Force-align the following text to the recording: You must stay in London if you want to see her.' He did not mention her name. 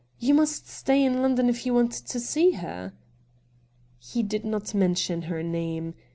You 0.17 0.33
must 0.33 0.67
stay 0.67 1.05
in 1.05 1.21
London 1.21 1.47
if 1.47 1.63
you 1.63 1.75
want 1.75 1.91
to 1.91 2.19
see 2.19 2.53
her.' 2.53 2.93
He 3.99 4.23
did 4.23 4.43
not 4.43 4.73
mention 4.73 5.21
her 5.29 5.43
name. 5.43 5.93